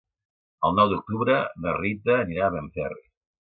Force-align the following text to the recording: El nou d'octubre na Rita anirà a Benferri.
El 0.69 0.73
nou 0.79 0.89
d'octubre 0.93 1.35
na 1.67 1.75
Rita 1.77 2.17
anirà 2.25 2.51
a 2.51 2.53
Benferri. 2.59 3.01